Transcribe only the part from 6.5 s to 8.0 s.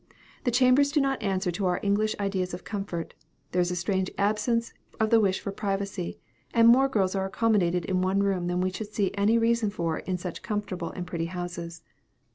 and more girls are accommodated